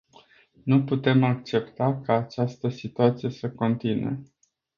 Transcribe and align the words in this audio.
Nu 0.63 0.83
putem 0.83 1.23
accepta 1.23 2.01
ca 2.03 2.13
această 2.13 2.69
situație 2.69 3.29
să 3.29 3.51
continue. 3.51 4.19